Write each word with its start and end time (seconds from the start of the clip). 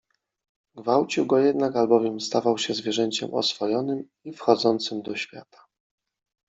Gwałcił 0.75 1.25
go 1.25 1.39
jednak, 1.39 1.75
albowiem 1.75 2.21
stawał 2.21 2.57
się 2.57 2.73
zwierzęciem 2.73 3.33
oswojonym 3.33 4.07
i 4.23 4.33
wchodzącym 4.33 5.01
do 5.01 5.15
świata 5.15 5.65